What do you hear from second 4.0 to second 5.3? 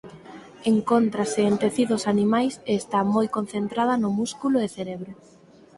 no músculo e cerebro.